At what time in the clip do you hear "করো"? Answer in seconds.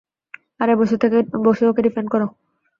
2.13-2.27